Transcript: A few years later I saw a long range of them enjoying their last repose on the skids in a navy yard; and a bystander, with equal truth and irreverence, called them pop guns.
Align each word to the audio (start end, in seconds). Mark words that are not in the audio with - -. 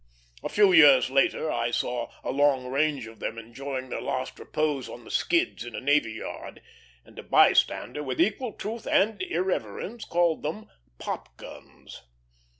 A 0.43 0.49
few 0.49 0.71
years 0.73 1.11
later 1.11 1.51
I 1.51 1.69
saw 1.69 2.09
a 2.23 2.31
long 2.31 2.65
range 2.65 3.05
of 3.05 3.19
them 3.19 3.37
enjoying 3.37 3.89
their 3.89 4.01
last 4.01 4.39
repose 4.39 4.89
on 4.89 5.03
the 5.03 5.11
skids 5.11 5.63
in 5.63 5.75
a 5.75 5.79
navy 5.79 6.13
yard; 6.13 6.63
and 7.05 7.19
a 7.19 7.21
bystander, 7.21 8.01
with 8.01 8.19
equal 8.19 8.53
truth 8.53 8.87
and 8.87 9.21
irreverence, 9.21 10.03
called 10.05 10.41
them 10.41 10.67
pop 10.97 11.37
guns. 11.37 12.01